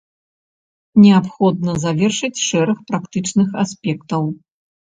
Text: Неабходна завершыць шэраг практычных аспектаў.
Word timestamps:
Неабходна 1.01 1.71
завершыць 1.85 2.43
шэраг 2.47 2.77
практычных 2.89 3.49
аспектаў. 3.69 4.21